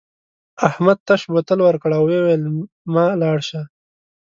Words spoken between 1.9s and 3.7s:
او وویل مه لاړ شه.